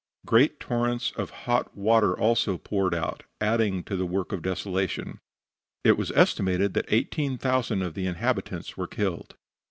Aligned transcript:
Great 0.25 0.59
torrents 0.59 1.11
of 1.15 1.29
hot 1.45 1.77
water 1.77 2.17
also 2.17 2.57
poured 2.57 2.95
out, 2.95 3.21
adding 3.39 3.83
to 3.83 3.95
the 3.95 4.03
work 4.07 4.31
of 4.31 4.41
desolation. 4.41 5.19
It 5.83 5.95
was 5.95 6.09
estimated 6.13 6.73
that 6.73 6.91
eighteen 6.91 7.37
thousand 7.37 7.83
of 7.83 7.93
the 7.93 8.07
inhabitants 8.07 8.75
were 8.75 8.87
killed. 8.87 9.35